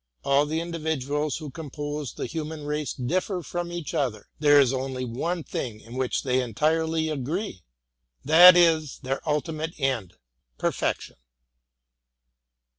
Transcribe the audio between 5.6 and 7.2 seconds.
in which they entirely